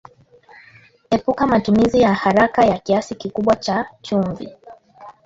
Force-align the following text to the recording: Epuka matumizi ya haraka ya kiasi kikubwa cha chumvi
Epuka 1.11 1.47
matumizi 1.47 2.01
ya 2.01 2.13
haraka 2.13 2.65
ya 2.65 2.77
kiasi 2.79 3.15
kikubwa 3.15 3.55
cha 3.55 3.89
chumvi 4.01 4.49